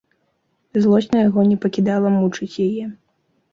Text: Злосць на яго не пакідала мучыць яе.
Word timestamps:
Злосць 0.85 1.09
на 1.13 1.19
яго 1.27 1.45
не 1.51 1.57
пакідала 1.67 2.15
мучыць 2.17 2.53
яе. 2.67 2.83